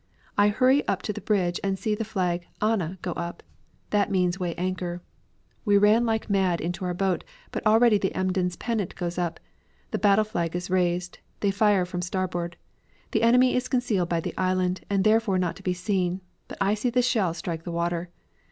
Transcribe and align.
I 0.35 0.47
hurry 0.47 0.83
up 0.87 1.03
to 1.03 1.13
the 1.13 1.21
bridge, 1.21 1.59
see 1.75 1.93
the 1.93 2.03
flag 2.03 2.47
'Anna' 2.59 2.97
go 3.03 3.11
up. 3.11 3.43
That 3.91 4.09
means 4.09 4.39
weigh 4.39 4.55
anchor. 4.55 5.03
We 5.63 5.77
ran 5.77 6.07
like 6.07 6.27
mad 6.27 6.59
into 6.59 6.85
our 6.85 6.95
boat, 6.95 7.23
but 7.51 7.63
already 7.67 7.99
the 7.99 8.15
Emden's 8.15 8.55
pennant 8.55 8.95
goes 8.95 9.19
up, 9.19 9.39
the 9.91 9.99
battle 9.99 10.25
flag 10.25 10.55
is 10.55 10.71
raised, 10.71 11.19
they 11.41 11.51
fire 11.51 11.85
from 11.85 12.01
starboard. 12.01 12.57
The 13.11 13.21
enemy 13.21 13.55
is 13.55 13.67
concealed 13.67 14.09
by 14.09 14.21
the 14.21 14.35
island, 14.39 14.81
and 14.89 15.03
therefore 15.03 15.37
not 15.37 15.55
to 15.57 15.61
be 15.61 15.75
seen, 15.75 16.21
but 16.47 16.57
I 16.59 16.73
see 16.73 16.89
the 16.89 17.03
shell 17.03 17.35
strike 17.35 17.63
the 17.63 17.71
water. 17.71 18.09